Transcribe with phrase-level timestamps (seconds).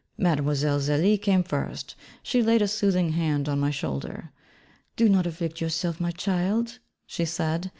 [0.17, 0.37] Mlle.
[0.55, 1.93] Zélie came first;
[2.23, 4.31] she laid a soothing hand on my shoulder.
[4.95, 7.69] 'Do not afflict yourself, my child,' she said.